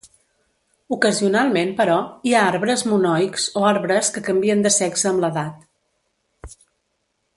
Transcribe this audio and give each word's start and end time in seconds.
Ocasionalment, 0.95 1.73
però, 1.81 1.97
hi 2.29 2.33
ha 2.37 2.47
arbres 2.53 2.85
monoics 2.93 3.45
o 3.61 3.67
arbres 3.75 4.09
que 4.17 4.25
canvien 4.31 4.65
de 4.67 4.73
sexe 4.79 5.11
amb 5.11 5.23
l'edat. 5.27 6.57